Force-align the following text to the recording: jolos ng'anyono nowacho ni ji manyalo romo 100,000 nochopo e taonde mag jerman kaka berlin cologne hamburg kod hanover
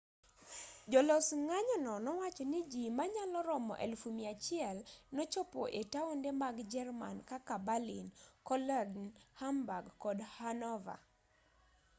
jolos 0.91 1.27
ng'anyono 1.45 1.93
nowacho 2.05 2.43
ni 2.51 2.59
ji 2.71 2.83
manyalo 2.97 3.39
romo 3.49 3.73
100,000 3.85 4.79
nochopo 5.15 5.61
e 5.81 5.81
taonde 5.93 6.29
mag 6.41 6.55
jerman 6.73 7.17
kaka 7.29 7.55
berlin 7.67 8.07
cologne 8.47 9.05
hamburg 9.41 9.85
kod 10.03 10.17
hanover 10.37 10.99